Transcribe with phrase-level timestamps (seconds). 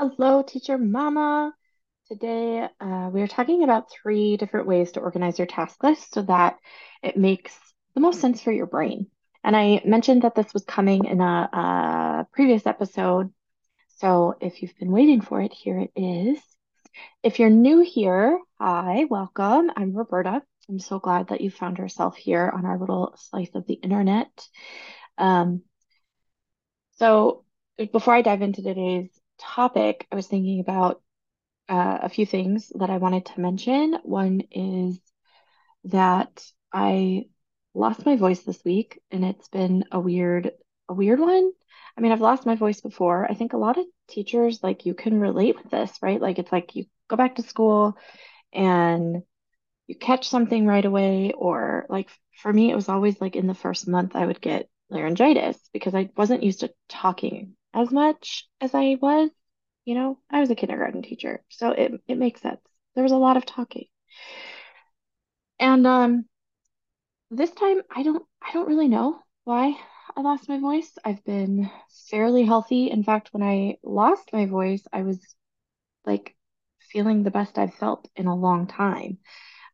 [0.00, 1.52] Hello, Teacher Mama.
[2.06, 6.22] Today, uh, we are talking about three different ways to organize your task list so
[6.22, 6.56] that
[7.02, 7.58] it makes
[7.96, 9.08] the most sense for your brain.
[9.42, 13.32] And I mentioned that this was coming in a, a previous episode.
[13.96, 16.38] So if you've been waiting for it, here it is.
[17.24, 19.72] If you're new here, hi, welcome.
[19.74, 20.42] I'm Roberta.
[20.68, 24.30] I'm so glad that you found yourself here on our little slice of the internet.
[25.18, 25.62] Um,
[26.98, 27.42] so
[27.90, 31.02] before I dive into today's topic, I was thinking about
[31.68, 33.98] uh, a few things that I wanted to mention.
[34.02, 35.00] One is
[35.84, 37.26] that I
[37.74, 40.52] lost my voice this week, and it's been a weird,
[40.88, 41.52] a weird one.
[41.96, 43.30] I mean, I've lost my voice before.
[43.30, 46.20] I think a lot of teachers, like, you can relate with this, right?
[46.20, 47.96] Like, it's like you go back to school
[48.52, 49.22] and
[49.86, 52.08] you catch something right away, or like
[52.42, 55.94] for me, it was always like in the first month I would get laryngitis because
[55.94, 59.30] I wasn't used to talking as much as I was.
[59.84, 62.60] You know, I was a kindergarten teacher, so it it makes sense.
[62.94, 63.86] There was a lot of talking.
[65.60, 66.24] And um
[67.30, 69.76] this time I don't I don't really know why
[70.16, 70.96] I lost my voice.
[71.04, 71.70] I've been
[72.10, 72.90] fairly healthy.
[72.90, 75.20] In fact, when I lost my voice, I was
[76.06, 76.36] like
[76.80, 79.18] feeling the best I've felt in a long time.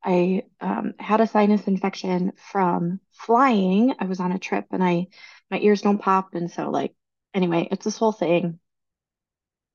[0.05, 3.95] I um, had a sinus infection from flying.
[4.01, 5.09] I was on a trip and I
[5.51, 6.95] my ears don't pop and so like
[7.35, 8.59] anyway, it's this whole thing.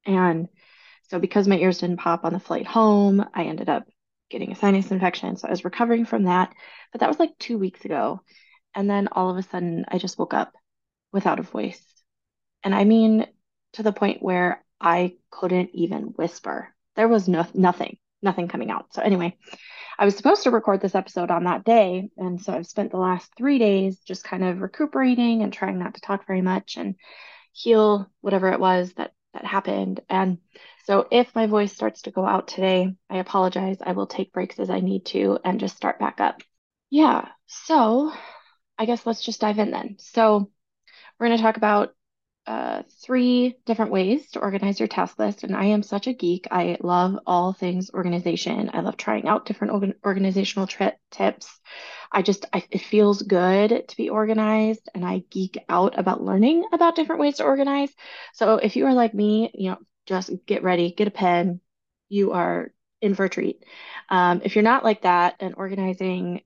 [0.05, 0.47] And
[1.09, 3.87] so because my ears didn't pop on the flight home, I ended up
[4.29, 5.35] getting a sinus infection.
[5.37, 6.53] So I was recovering from that,
[6.91, 8.21] but that was like 2 weeks ago.
[8.75, 10.53] And then all of a sudden I just woke up
[11.11, 11.81] without a voice.
[12.63, 13.25] And I mean
[13.73, 16.73] to the point where I couldn't even whisper.
[16.95, 18.93] There was no nothing, nothing coming out.
[18.93, 19.37] So anyway,
[19.97, 22.09] I was supposed to record this episode on that day.
[22.17, 25.95] And so I've spent the last three days just kind of recuperating and trying not
[25.95, 26.95] to talk very much and
[27.59, 29.99] heal whatever it was that that happened.
[30.09, 30.39] And
[30.85, 33.77] so if my voice starts to go out today, I apologize.
[33.81, 36.41] I will take breaks as I need to and just start back up.
[36.89, 37.27] Yeah.
[37.45, 38.11] So
[38.77, 39.97] I guess let's just dive in then.
[39.99, 40.49] So
[41.19, 41.93] we're going to talk about
[42.49, 45.43] uh, three different ways to organize your task list.
[45.43, 46.47] And I am such a geek.
[46.49, 48.71] I love all things organization.
[48.73, 50.67] I love trying out different organ organizational
[51.11, 51.59] tips.
[52.11, 56.65] I just, I, it feels good to be organized and I geek out about learning
[56.73, 57.93] about different ways to organize.
[58.33, 59.77] So if you are like me, you know,
[60.07, 61.61] just get ready, get a pen.
[62.07, 63.63] You are in for a treat.
[64.09, 66.41] Um, if you're not like that and organizing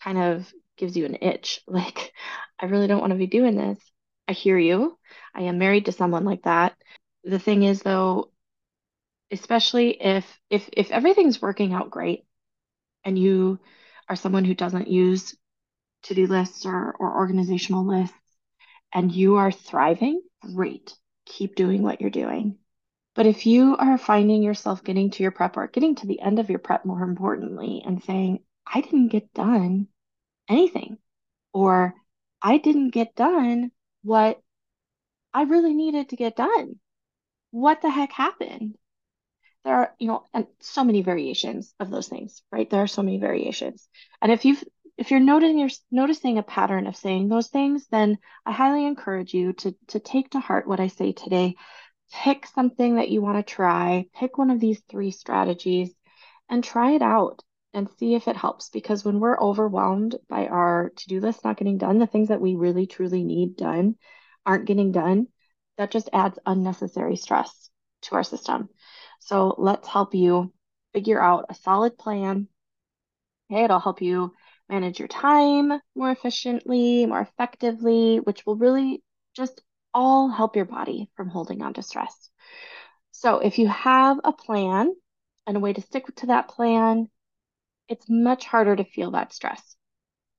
[0.00, 2.12] kind of gives you an itch, like,
[2.60, 3.89] I really don't want to be doing this.
[4.30, 4.96] I hear you.
[5.34, 6.76] I am married to someone like that.
[7.24, 8.30] The thing is though,
[9.32, 12.24] especially if if if everything's working out great
[13.04, 13.58] and you
[14.08, 15.36] are someone who doesn't use
[16.04, 18.16] to-do lists or, or organizational lists
[18.92, 20.22] and you are thriving,
[20.54, 20.94] great.
[21.26, 22.56] Keep doing what you're doing.
[23.16, 26.38] But if you are finding yourself getting to your prep or getting to the end
[26.38, 29.88] of your prep, more importantly, and saying, I didn't get done
[30.48, 30.98] anything,
[31.52, 31.94] or
[32.40, 33.72] I didn't get done
[34.02, 34.40] what
[35.32, 36.78] I really needed to get done.
[37.50, 38.76] What the heck happened?
[39.64, 42.68] There are, you know, and so many variations of those things, right?
[42.68, 43.88] There are so many variations.
[44.22, 44.62] And if you've
[44.96, 49.34] if you're noticing you're noticing a pattern of saying those things, then I highly encourage
[49.34, 51.56] you to to take to heart what I say today.
[52.12, 55.94] Pick something that you want to try, pick one of these three strategies
[56.48, 58.68] and try it out and see if it helps.
[58.68, 62.54] Because when we're overwhelmed by our to-do list not getting done, the things that we
[62.56, 63.96] really truly need done,
[64.44, 65.28] aren't getting done,
[65.78, 67.70] that just adds unnecessary stress
[68.02, 68.68] to our system.
[69.20, 70.52] So let's help you
[70.92, 72.48] figure out a solid plan.
[73.50, 74.34] Okay, it'll help you
[74.68, 79.02] manage your time more efficiently, more effectively, which will really
[79.34, 79.60] just
[79.92, 82.30] all help your body from holding on to stress.
[83.10, 84.94] So if you have a plan
[85.46, 87.08] and a way to stick to that plan,
[87.90, 89.74] it's much harder to feel that stress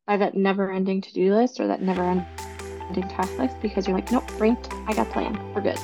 [0.07, 3.95] by that never ending to do list or that never ending task list because you're
[3.95, 5.77] like, nope, ranked, I got plan, we're good.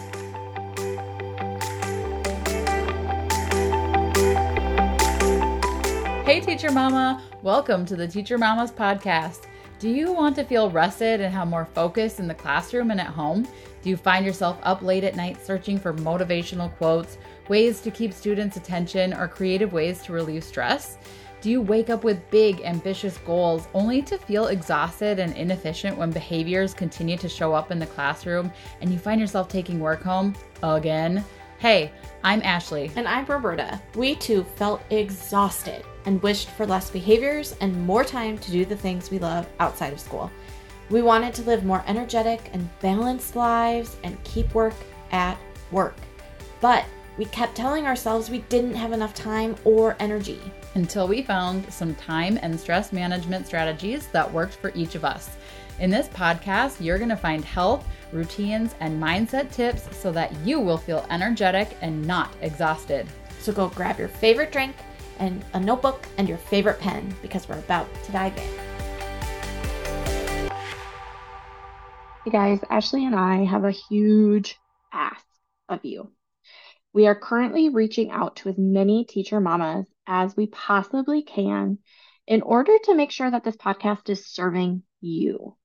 [6.24, 7.22] Hey, Teacher Mama!
[7.42, 9.48] Welcome to the Teacher Mamas podcast.
[9.80, 13.08] Do you want to feel rested and have more focus in the classroom and at
[13.08, 13.46] home?
[13.82, 17.18] Do you find yourself up late at night searching for motivational quotes,
[17.50, 20.98] ways to keep students' attention, or creative ways to relieve stress?
[21.40, 26.10] Do you wake up with big, ambitious goals only to feel exhausted and inefficient when
[26.10, 28.52] behaviors continue to show up in the classroom
[28.82, 31.24] and you find yourself taking work home again?
[31.60, 31.92] Hey,
[32.24, 32.92] I'm Ashley.
[32.96, 33.80] And I'm Roberta.
[33.96, 38.76] We too felt exhausted and wished for less behaviors and more time to do the
[38.76, 40.32] things we love outside of school.
[40.90, 44.76] We wanted to live more energetic and balanced lives and keep work
[45.12, 45.38] at
[45.72, 45.98] work.
[46.62, 46.86] But
[47.18, 50.40] We kept telling ourselves we didn't have enough time or energy.
[50.76, 55.36] Until we found some time and stress management strategies that worked for each of us.
[55.80, 60.60] In this podcast, you're going to find health, routines, and mindset tips so that you
[60.60, 63.08] will feel energetic and not exhausted.
[63.40, 64.76] So go grab your favorite drink
[65.18, 68.44] and a notebook and your favorite pen because we're about to dive in.
[72.26, 74.60] Hey guys, Ashley and I have a huge
[74.94, 75.26] ask
[75.68, 76.12] of you.
[76.98, 81.78] We are currently reaching out to as many teacher mamas as we possibly can
[82.26, 85.56] in order to make sure that this podcast is serving you.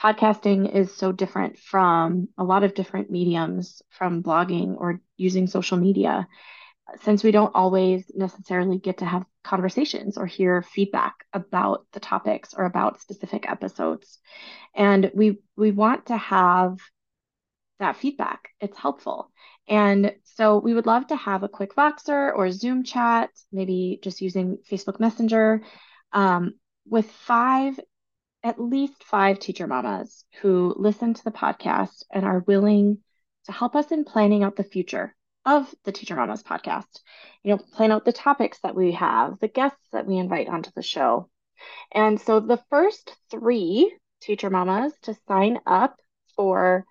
[0.00, 5.76] Podcasting is so different from a lot of different mediums, from blogging or using social
[5.76, 6.26] media,
[7.02, 12.54] since we don't always necessarily get to have conversations or hear feedback about the topics
[12.54, 14.18] or about specific episodes.
[14.74, 16.78] And we we want to have
[17.80, 18.48] that feedback.
[18.60, 19.30] It's helpful
[19.68, 24.20] and so we would love to have a quick voxer or zoom chat maybe just
[24.20, 25.62] using facebook messenger
[26.12, 26.54] um,
[26.86, 27.78] with five
[28.44, 32.98] at least five teacher mamas who listen to the podcast and are willing
[33.46, 35.14] to help us in planning out the future
[35.46, 37.00] of the teacher mamas podcast.
[37.42, 40.70] You know plan out the topics that we have the guests that we invite onto
[40.74, 41.28] the show.
[41.92, 45.98] And so the first three teacher mamas to sign up
[46.36, 46.84] for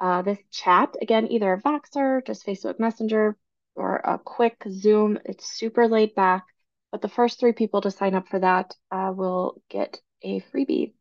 [0.00, 0.94] uh, this chat.
[1.00, 3.36] Again, either a Voxer, just Facebook Messenger,
[3.74, 5.18] or a quick Zoom.
[5.24, 6.44] It's super laid back.
[6.90, 10.94] But the first three people to sign up for that uh, will get a freebie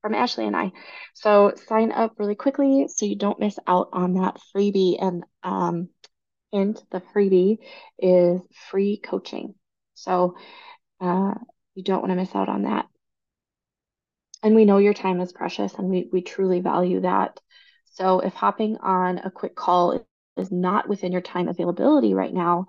[0.00, 0.72] from Ashley and I.
[1.14, 5.02] So sign up really quickly so you don't miss out on that freebie.
[5.02, 5.88] And um,
[6.52, 7.58] hint, the freebie
[7.98, 8.40] is
[8.70, 9.54] free coaching.
[9.94, 10.36] So
[11.00, 11.34] uh,
[11.74, 12.86] you don't want to miss out on that
[14.46, 17.40] and we know your time is precious and we, we truly value that.
[17.96, 20.06] So if hopping on a quick call
[20.36, 22.66] is not within your time availability right now,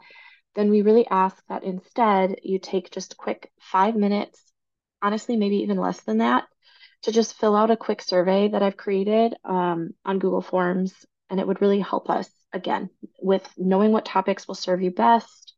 [0.56, 4.41] then we really ask that instead you take just a quick five minutes,
[5.01, 6.45] honestly, maybe even less than that,
[7.03, 10.94] to just fill out a quick survey that I've created um, on Google Forms.
[11.30, 12.89] And it would really help us, again,
[13.21, 15.53] with knowing what topics will serve you best,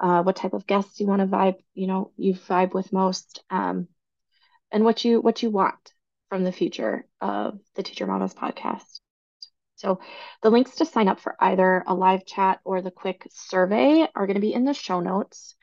[0.00, 3.44] uh, what type of guests you want to vibe, you know, you vibe with most.
[3.50, 3.86] Um,
[4.72, 5.92] and what you what you want
[6.28, 9.01] from the future of the Teacher Mamas podcast.
[9.82, 9.98] So
[10.42, 14.26] the links to sign up for either a live chat or the quick survey are
[14.26, 15.56] going to be in the show notes.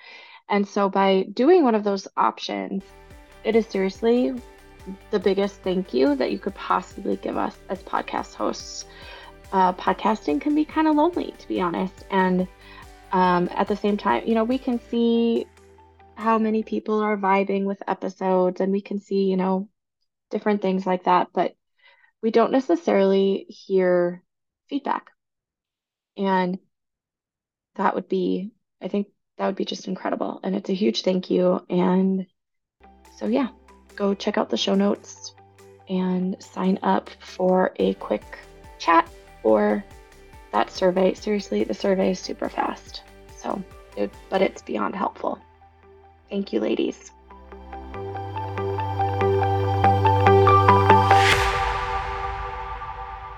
[0.49, 2.83] And so by doing one of those options,
[3.43, 4.33] it is seriously
[5.11, 8.85] the biggest thank you that you could possibly give us as podcast hosts.
[9.53, 12.05] Uh, podcasting can be kind of lonely, to be honest.
[12.11, 12.47] And
[13.11, 15.47] um, at the same time, you know, we can see
[16.15, 19.69] how many people are vibing with episodes and we can see, you know,
[20.29, 21.55] different things like that, but
[22.21, 24.23] we don't necessarily hear
[24.69, 25.11] feedback.
[26.17, 26.59] And
[27.75, 28.51] that would be,
[28.81, 29.07] I think
[29.37, 30.39] that would be just incredible.
[30.43, 31.65] And it's a huge thank you.
[31.69, 32.25] And
[33.17, 33.49] so, yeah,
[33.95, 35.33] go check out the show notes
[35.87, 38.23] and sign up for a quick
[38.77, 39.09] chat
[39.43, 39.83] or
[40.51, 41.13] that survey.
[41.13, 43.03] Seriously, the survey is super fast.
[43.37, 43.63] So,
[43.95, 45.39] it, but it's beyond helpful.
[46.29, 47.11] Thank you, ladies.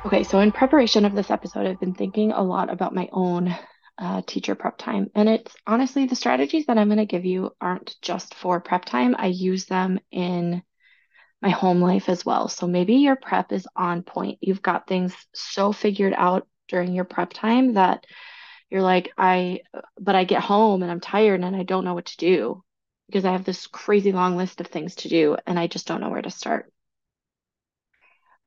[0.03, 3.55] Okay, so in preparation of this episode, I've been thinking a lot about my own
[3.99, 5.11] uh, teacher prep time.
[5.13, 8.85] And it's honestly, the strategies that I'm going to give you aren't just for prep
[8.85, 10.63] time, I use them in
[11.39, 12.47] my home life as well.
[12.47, 14.39] So maybe your prep is on point.
[14.41, 18.05] You've got things so figured out during your prep time that
[18.71, 19.61] you're like, I,
[19.99, 22.63] but I get home and I'm tired and I don't know what to do
[23.07, 26.01] because I have this crazy long list of things to do and I just don't
[26.01, 26.71] know where to start.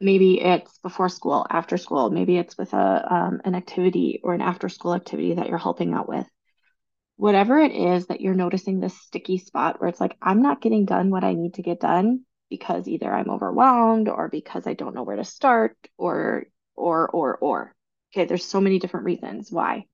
[0.01, 4.41] Maybe it's before school, after school, maybe it's with a um, an activity or an
[4.43, 6.27] after school activity that you're helping out with.
[7.17, 10.85] Whatever it is that you're noticing this sticky spot where it's like, I'm not getting
[10.85, 14.95] done what I need to get done because either I'm overwhelmed or because I don't
[14.95, 17.75] know where to start or, or, or, or.
[18.13, 19.87] Okay, there's so many different reasons why.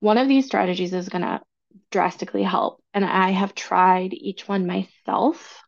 [0.00, 1.40] One of these strategies is going to
[1.90, 2.82] drastically help.
[2.92, 5.62] And I have tried each one myself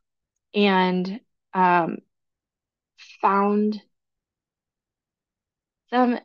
[0.55, 1.21] and
[1.55, 1.99] um,
[3.21, 3.81] found
[5.91, 6.19] them.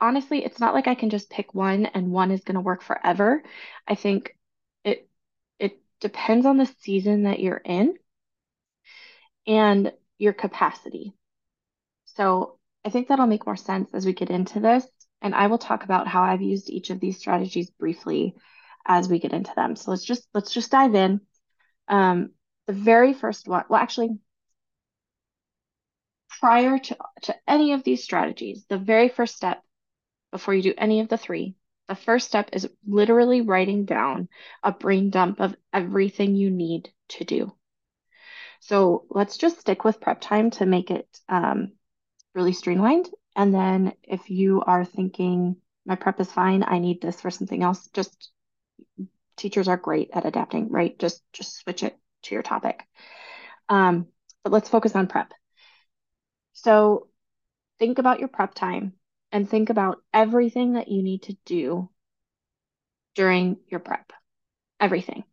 [0.00, 2.82] honestly, it's not like I can just pick one and one is going to work
[2.82, 3.42] forever.
[3.86, 4.36] I think
[4.84, 5.08] it
[5.58, 7.94] it depends on the season that you're in
[9.46, 11.14] and your capacity.
[12.04, 14.86] So I think that'll make more sense as we get into this.
[15.22, 18.34] And I will talk about how I've used each of these strategies briefly
[18.86, 19.76] as we get into them.
[19.76, 21.20] So let's just let's just dive in.
[21.88, 22.30] Um,
[22.66, 24.10] the very first one, well, actually,
[26.40, 29.62] prior to, to any of these strategies, the very first step
[30.32, 31.54] before you do any of the three,
[31.88, 34.28] the first step is literally writing down
[34.62, 37.52] a brain dump of everything you need to do.
[38.60, 41.72] So let's just stick with prep time to make it um,
[42.34, 43.08] really streamlined.
[43.36, 45.56] And then if you are thinking,
[45.86, 48.30] my prep is fine, I need this for something else, just
[49.36, 50.98] teachers are great at adapting, right?
[50.98, 52.84] Just just switch it to your topic.
[53.68, 54.06] Um,
[54.44, 55.32] but let's focus on prep.
[56.62, 57.08] So
[57.78, 58.92] think about your prep time
[59.32, 61.88] and think about everything that you need to do
[63.14, 64.12] during your prep.
[64.78, 65.24] Everything.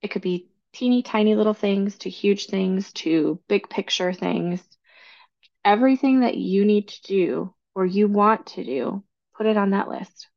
[0.00, 4.62] It could be teeny tiny little things to huge things to big picture things.
[5.64, 9.02] Everything that you need to do or you want to do,
[9.36, 10.28] put it on that list.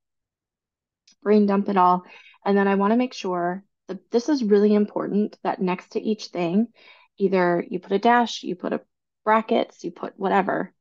[1.22, 2.06] Brain dump it all.
[2.44, 6.02] And then I want to make sure that this is really important that next to
[6.02, 6.70] each thing,
[7.20, 8.82] either you put a dash, you put a
[9.24, 10.74] brackets, you put whatever,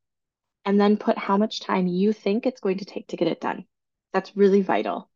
[0.65, 3.41] and then put how much time you think it's going to take to get it
[3.41, 3.65] done.
[4.13, 5.11] That's really vital.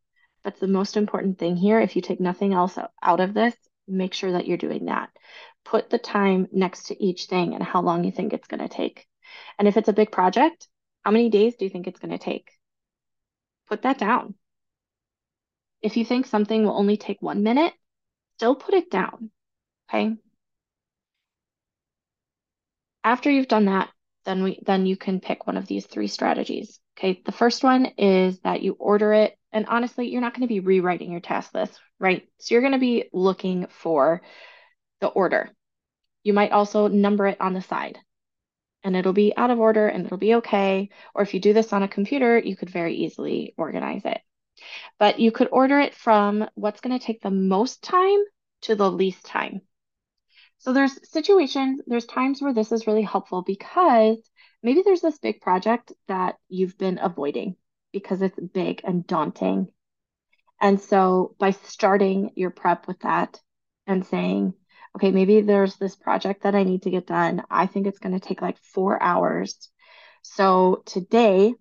[0.45, 1.80] That's the most important thing here.
[1.80, 3.54] If you take nothing else out of this,
[3.88, 5.11] make sure that you're doing that.
[5.64, 8.68] Put the time next to each thing and how long you think it's going to
[8.68, 9.06] take.
[9.59, 10.68] And if it's a big project,
[11.04, 12.50] how many days do you think it's going to take?
[13.68, 14.35] Put that down.
[15.83, 17.75] If you think something will only take one minute,
[18.37, 19.30] still put it down.
[19.88, 20.16] Okay.
[23.06, 23.88] After you've done that,
[24.25, 26.80] then we then you can pick one of these three strategies.
[26.98, 27.22] Okay.
[27.25, 29.38] The first one is that you order it.
[29.52, 32.26] And honestly, you're not going to be rewriting your task list, right?
[32.38, 34.22] So you're going to be looking for
[35.00, 35.50] the order.
[36.25, 37.96] You might also number it on the side
[38.82, 40.88] and it'll be out of order and it'll be okay.
[41.14, 44.20] Or if you do this on a computer, you could very easily organize it.
[44.98, 48.18] But you could order it from what's going to take the most time
[48.62, 49.60] to the least time.
[50.66, 54.18] So there's situations, there's times where this is really helpful because
[54.64, 57.54] maybe there's this big project that you've been avoiding
[57.92, 59.68] because it's big and daunting.
[60.61, 63.38] And so by starting your prep with that
[63.87, 64.54] and saying,
[64.96, 67.44] okay, maybe there's this project that I need to get done.
[67.49, 69.70] I think it's going to take like four hours.
[70.23, 71.54] So today,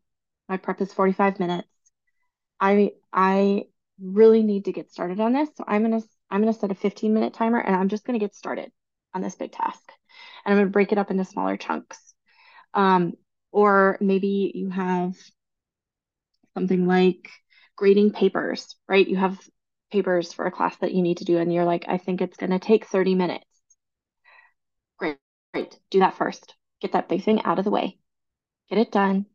[0.50, 1.68] my prep is 45 minutes.
[2.60, 3.66] I I
[4.02, 5.50] really need to get started on this.
[5.56, 8.34] So I'm gonna I'm gonna set a 15 minute timer and I'm just gonna get
[8.34, 8.72] started
[9.16, 9.84] on this big task.
[10.46, 12.16] And I'm gonna break it up into smaller chunks.
[12.74, 13.14] Um,
[13.52, 15.16] or maybe you have
[16.54, 17.30] something like
[17.76, 19.08] grading papers, right?
[19.08, 19.40] You have
[19.92, 22.38] papers for a class that you need to do, and you're like, I think it's
[22.38, 23.46] gonna take 30 minutes.
[24.98, 25.18] Great,
[25.54, 25.80] great.
[25.90, 26.54] Do that first.
[26.82, 27.98] Get that big thing out of the way.
[28.70, 29.28] Get it done.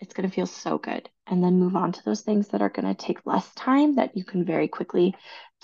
[0.00, 2.86] It's gonna feel so good and then move on to those things that are going
[2.86, 5.14] to take less time that you can very quickly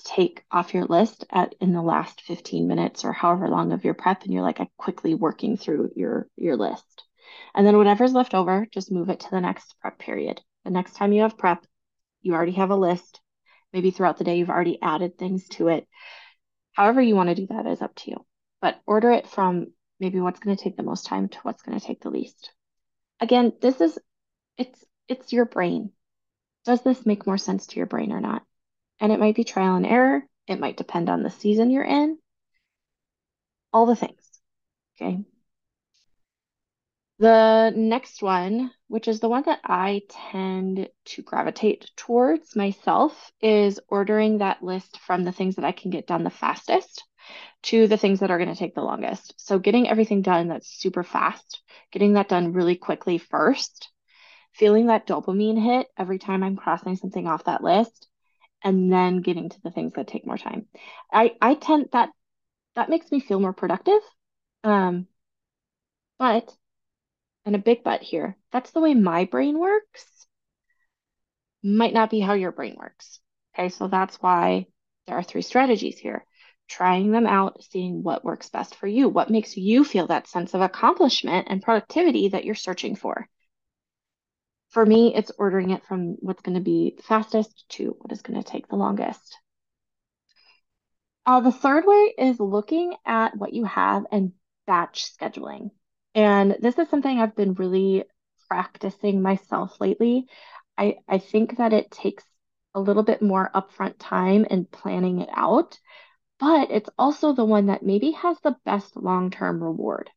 [0.03, 3.93] take off your list at in the last 15 minutes or however long of your
[3.93, 7.03] prep and you're like quickly working through your your list.
[7.55, 10.41] And then whatever's left over just move it to the next prep period.
[10.65, 11.65] The next time you have prep
[12.21, 13.21] you already have a list.
[13.71, 15.87] Maybe throughout the day you've already added things to it.
[16.73, 18.25] However you want to do that is up to you.
[18.61, 19.67] But order it from
[19.99, 22.51] maybe what's going to take the most time to what's going to take the least.
[23.21, 23.97] Again this is
[24.57, 25.91] it's it's your brain.
[26.65, 28.43] Does this make more sense to your brain or not?
[28.99, 30.23] And it might be trial and error.
[30.47, 32.17] It might depend on the season you're in.
[33.71, 34.29] All the things.
[34.95, 35.23] Okay.
[37.19, 43.79] The next one, which is the one that I tend to gravitate towards myself, is
[43.87, 47.03] ordering that list from the things that I can get done the fastest
[47.63, 49.35] to the things that are going to take the longest.
[49.37, 53.89] So, getting everything done that's super fast, getting that done really quickly first,
[54.53, 58.07] feeling that dopamine hit every time I'm crossing something off that list
[58.63, 60.67] and then getting to the things that take more time.
[61.11, 62.09] I I tend that
[62.75, 63.99] that makes me feel more productive.
[64.63, 65.07] Um
[66.17, 66.55] but
[67.45, 70.27] and a big but here, that's the way my brain works.
[71.63, 73.19] Might not be how your brain works.
[73.53, 74.67] Okay, so that's why
[75.07, 76.25] there are three strategies here.
[76.69, 80.53] Trying them out, seeing what works best for you, what makes you feel that sense
[80.53, 83.27] of accomplishment and productivity that you're searching for
[84.73, 88.23] for me, it's ordering it from what's going to be the fastest to what is
[88.23, 89.37] going to take the longest.
[91.25, 94.33] Uh, the third way is looking at what you have and
[94.65, 95.69] batch scheduling.
[96.15, 98.03] And this is something I've been really
[98.49, 100.25] practicing myself lately.
[100.77, 102.23] I, I think that it takes
[102.73, 105.79] a little bit more upfront time and planning it out,
[106.39, 110.09] but it's also the one that maybe has the best long term reward.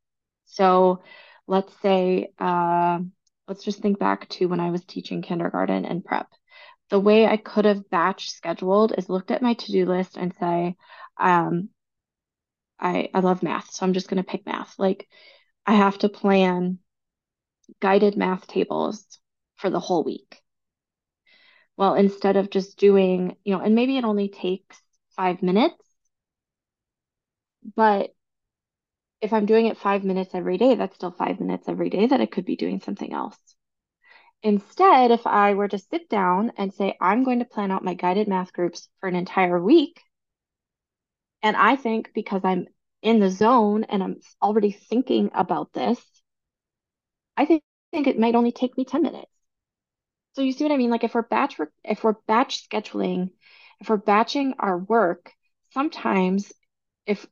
[0.46, 1.02] So
[1.46, 3.00] let's say, uh,
[3.48, 6.28] let's just think back to when I was teaching kindergarten and prep.
[6.90, 10.76] The way I could have batch scheduled is looked at my to-do list and say,
[11.18, 11.70] um,
[12.80, 14.78] I, I love math, so I'm just going to pick math.
[14.78, 15.08] Like
[15.66, 16.78] I have to plan
[17.80, 19.18] guided math tables
[19.56, 20.42] for the whole week.
[21.76, 24.80] well, instead of just doing, you know, and maybe it only takes
[25.16, 25.76] five minutes,
[27.74, 28.14] but
[29.26, 32.20] if I'm doing it five minutes every day, that's still five minutes every day that
[32.22, 33.38] I could be doing something else.
[34.42, 37.92] Instead, if I were to sit down and say, I'm going to plan out my
[37.94, 40.00] guided math groups for an entire week,
[41.42, 42.66] and I think because I'm
[43.02, 46.00] in the zone and I'm already thinking about this,
[47.36, 49.32] I think, think it might only take me 10 minutes.
[50.34, 50.90] So you see what I mean?
[50.90, 53.30] Like if we're batch if we're batch scheduling,
[53.80, 55.32] if we're batching our work,
[55.72, 56.52] sometimes
[57.06, 57.26] if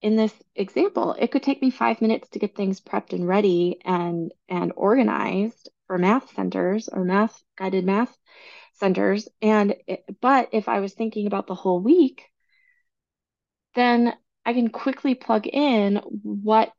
[0.00, 3.80] in this example, it could take me five minutes to get things prepped and ready
[3.84, 8.16] and and organized for math centers or math guided math
[8.74, 9.28] centers.
[9.42, 12.24] And it, but if I was thinking about the whole week,
[13.74, 14.14] then
[14.44, 16.72] I can quickly plug in what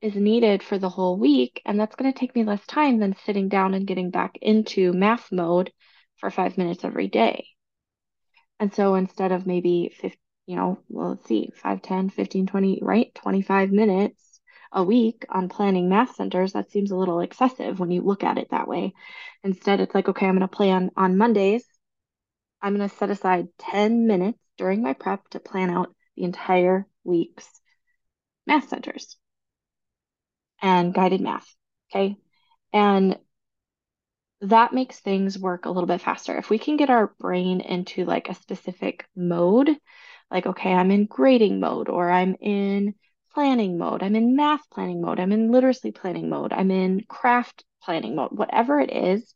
[0.00, 1.62] is needed for the whole week.
[1.64, 4.92] And that's going to take me less time than sitting down and getting back into
[4.92, 5.72] math mode
[6.18, 7.46] for five minutes every day.
[8.60, 12.78] And so instead of maybe 50, you know, well, let's see, 5, 10, 15, 20,
[12.82, 13.14] right?
[13.14, 14.40] 25 minutes
[14.72, 18.38] a week on planning math centers, that seems a little excessive when you look at
[18.38, 18.92] it that way.
[19.42, 21.64] Instead, it's like, okay, I'm going to plan on Mondays.
[22.60, 26.86] I'm going to set aside 10 minutes during my prep to plan out the entire
[27.04, 27.48] week's
[28.46, 29.16] math centers
[30.60, 31.46] and guided math.
[31.90, 32.16] Okay.
[32.72, 33.18] And
[34.40, 36.36] that makes things work a little bit faster.
[36.36, 39.70] If we can get our brain into like a specific mode,
[40.34, 42.94] like, okay, I'm in grading mode, or I'm in
[43.32, 47.64] planning mode, I'm in math planning mode, I'm in literacy planning mode, I'm in craft
[47.84, 49.34] planning mode, whatever it is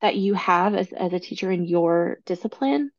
[0.00, 2.90] that you have as, as a teacher in your discipline,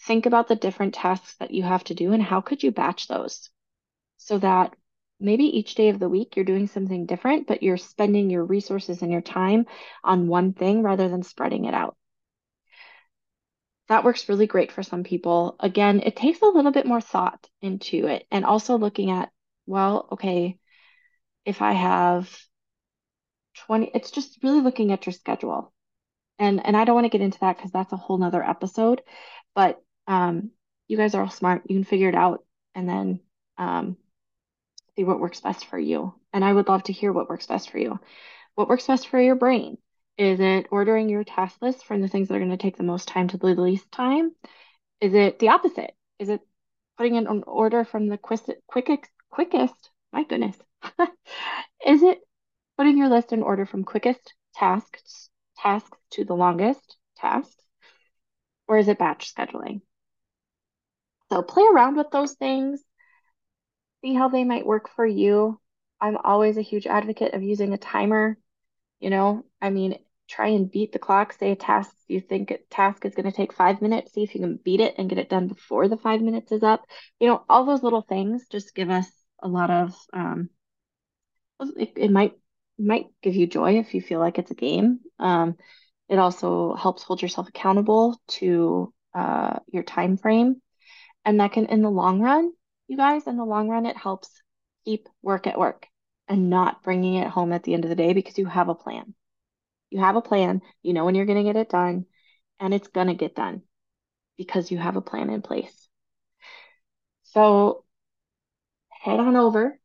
[0.00, 3.06] think about the different tasks that you have to do and how could you batch
[3.06, 3.48] those
[4.16, 4.74] so that
[5.20, 9.02] maybe each day of the week you're doing something different, but you're spending your resources
[9.02, 9.66] and your time
[10.02, 11.96] on one thing rather than spreading it out.
[13.88, 15.56] That works really great for some people.
[15.60, 19.30] Again, it takes a little bit more thought into it and also looking at,
[19.66, 20.58] well, okay,
[21.44, 22.30] if I have
[23.66, 25.72] 20, it's just really looking at your schedule.
[26.38, 29.02] And and I don't want to get into that because that's a whole nother episode.
[29.54, 30.50] But um,
[30.88, 31.62] you guys are all smart.
[31.68, 32.44] You can figure it out
[32.74, 33.20] and then
[33.58, 33.96] um,
[34.96, 36.14] see what works best for you.
[36.32, 37.98] And I would love to hear what works best for you.
[38.54, 39.78] What works best for your brain?
[40.18, 42.82] Is it ordering your task list from the things that are going to take the
[42.82, 44.32] most time to the least time?
[45.00, 45.94] Is it the opposite?
[46.18, 46.40] Is it
[46.96, 49.90] putting in an order from the quickest, quickest, quickest?
[50.12, 50.56] My goodness.
[51.86, 52.20] Is it
[52.76, 57.56] putting your list in order from quickest tasks tasks to the longest tasks?
[58.68, 59.82] Or is it batch scheduling?
[61.30, 62.82] So play around with those things
[64.02, 65.60] see how they might work for you.
[66.00, 68.36] I'm always a huge advocate of using a timer.
[69.00, 69.98] You know, I mean,
[70.28, 71.32] try and beat the clock.
[71.32, 74.12] Say a task you think a task is going to take five minutes.
[74.12, 76.62] See if you can beat it and get it done before the five minutes is
[76.62, 76.84] up.
[77.20, 79.10] You know, all those little things just give us
[79.42, 79.94] a lot of.
[80.12, 80.50] Um,
[81.60, 82.32] it, it might
[82.78, 85.00] might give you joy if you feel like it's a game.
[85.18, 85.56] Um,
[86.08, 90.60] it also helps hold yourself accountable to uh, your time frame,
[91.24, 92.52] and that can, in the long run,
[92.86, 94.30] you guys, in the long run, it helps
[94.84, 95.86] keep work at work
[96.28, 98.74] and not bringing it home at the end of the day because you have a
[98.74, 99.14] plan.
[99.90, 102.06] You have a plan, you know when you're going to get it done,
[102.60, 103.62] and it's going to get done
[104.36, 105.88] because you have a plan in place.
[107.24, 107.84] So
[108.90, 109.78] head on over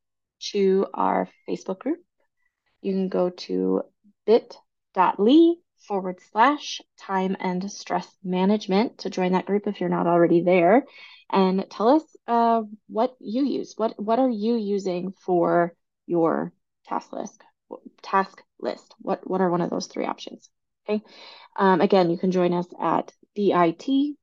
[0.51, 1.99] to our Facebook group.
[2.81, 3.83] You can go to
[4.25, 5.53] bit.ly
[5.87, 10.85] forward slash time and stress management to join that group if you're not already there
[11.31, 13.73] and tell us uh, what you use.
[13.77, 16.53] What what are you using for your
[16.87, 17.41] task list?
[18.01, 18.93] Task list.
[18.99, 20.49] What what are one of those three options?
[20.87, 21.03] Okay.
[21.55, 24.15] Um, again, you can join us at bit.ly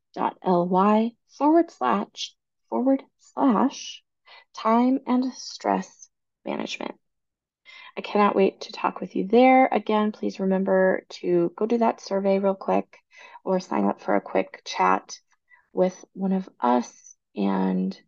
[1.38, 2.34] forward slash
[2.68, 4.02] forward slash
[4.54, 6.08] time and stress
[6.44, 6.94] management.
[7.96, 9.68] I cannot wait to talk with you there.
[9.70, 12.96] Again, please remember to go do that survey real quick
[13.44, 15.18] or sign up for a quick chat
[15.72, 17.16] with one of us.
[17.34, 17.98] And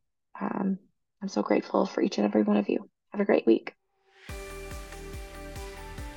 [0.40, 0.78] um,
[1.22, 2.88] I'm so grateful for each and every one of you.
[3.10, 3.74] Have a great week.